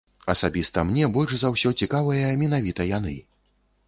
[0.33, 3.15] Асабіста мне больш за ўсё цікавыя менавіта яны.